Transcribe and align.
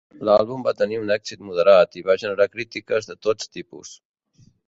L'àlbum 0.27 0.61
va 0.67 0.71
tenir 0.79 0.97
un 1.01 1.11
èxit 1.15 1.43
moderat 1.49 1.99
i 2.01 2.03
va 2.09 2.17
generar 2.23 2.49
crítiques 2.55 3.11
de 3.13 3.19
tots 3.27 3.53
tipus. 3.59 3.93